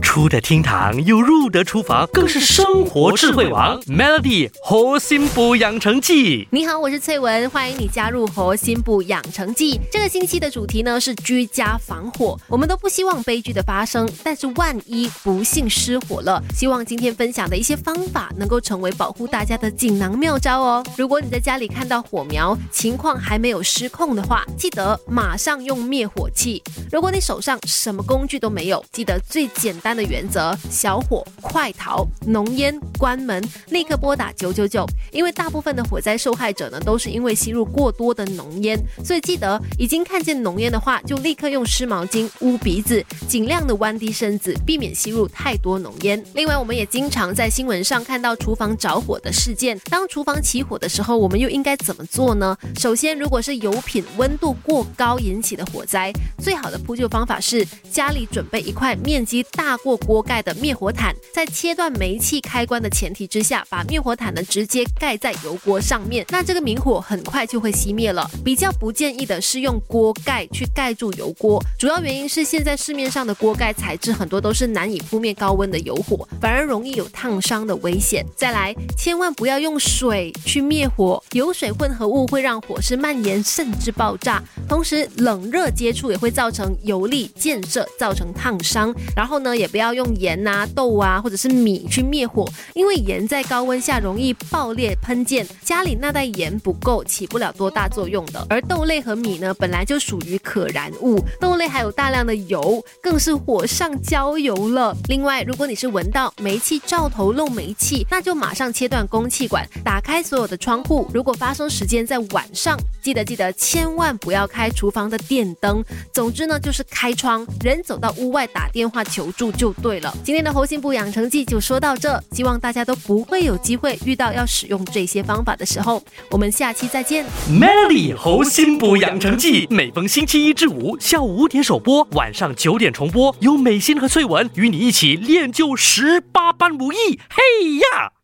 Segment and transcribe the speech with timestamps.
[0.00, 3.80] 出得厅堂又入得厨房，更是生活智慧王。
[3.82, 9.80] Melody 核心补养成记，你好，我是翠文，欢迎你加入核心补养成记。
[9.92, 20.84] 这个星期的主题呢是居家防火，我们都不希望悲剧的发生，但是万一不幸失火了，希望今天分享的一些方法能够成为保护大家的锦囊妙招哦。
[20.96, 26.62] 如果你在家里看到火苗，情况还没有失控的话，记得马上用灭火器。
[26.90, 30.02] 如果你手上什么工具都没有，记得最简单的。
[30.10, 34.84] 原则：小火快逃，浓烟关门，立刻拨打九九九。
[35.12, 46.20] 因为大部分的火灾受害者呢，都是因为吸入过多的浓烟，所以记得已经看见浓烟的话，就立刻用湿毛巾捂鼻子，尽量的弯低身子，避免吸入太多浓烟。
[46.34, 49.78] 另外，我们也经常在新闻上看到厨房着火的事件。
[49.90, 52.56] 当厨房起火的时候，我们又应该怎么做呢？
[52.78, 59.90] 首先，如果是油品温度过高引起的火灾，最好的扑救方法是家里准备一块面积大过。
[59.90, 68.30] 过锅盖的灭火毯，在切断煤气开关的前提之下，把灭火毯呢直接盖在油锅上面，那这个明火很快就会熄灭了。
[68.44, 78.24] 比较不建议的是用锅盖去盖住油锅，主要原因是现在市面上的锅盖材质很多都是难以扑灭高温的油火，反而容易有烫伤的危险。
[78.36, 88.94] 再来，千万不要用水去灭火，油水混合物会让火势蔓延甚至爆炸，同时冷热接触也会造成油粒溅射，造成烫伤。
[89.16, 89.90] 然后呢，也不要。
[89.90, 98.46] 用盐啊、豆啊，或者是米去灭火，因为盐在高温下容易爆裂喷溅，家里那袋盐不够，起不了多大作用的。
[98.48, 104.96] 而豆类和米呢，本来就属于可燃物，豆类还有大量的油，更是火上浇油了。
[105.08, 111.10] 另外，如果你是闻到煤气灶头漏煤气，那就马上切断供气管，打开所有的窗户。
[111.12, 115.84] 如果发生时间在晚上，记得记得千万不要开厨房的电灯。
[116.12, 119.72] 总之呢，就是开窗，人走到屋外打电话求助就。
[119.74, 126.02] 对了，今天的猴心补养成记就说到这，希望大家都不会有机会遇到要使用这些方法的时候。
[126.30, 127.24] 我们下期再见。
[127.48, 137.18] Melly 猴心补养成记每逢星期一至五下午五点首播，晚上九点重播，由美心和翠文与你一起练就十八般武艺。
[137.28, 138.19] 嘿呀！